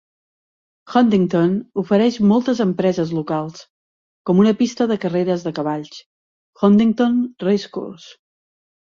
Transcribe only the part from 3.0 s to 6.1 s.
locals, com una pista de carreres de cavalls,